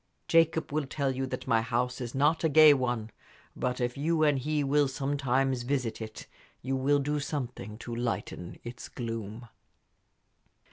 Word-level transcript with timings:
Jacob 0.27 0.71
will 0.73 0.87
tell 0.87 1.11
you 1.15 1.27
that 1.27 1.45
my 1.45 1.61
house 1.61 2.01
is 2.01 2.15
not 2.15 2.43
a 2.43 2.49
gay 2.49 2.73
one; 2.73 3.11
but 3.55 3.79
if 3.79 3.95
you 3.95 4.23
and 4.23 4.39
he 4.39 4.63
will 4.63 4.87
sometimes 4.87 5.61
visit 5.61 6.01
it, 6.01 6.25
you 6.63 6.75
will 6.75 6.97
do 6.97 7.19
something 7.19 7.77
to 7.77 7.95
lighten 7.95 8.57
its 8.63 8.89
gloom." 8.89 9.47